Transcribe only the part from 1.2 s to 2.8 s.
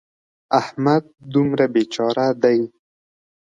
دومره بې چاره دی.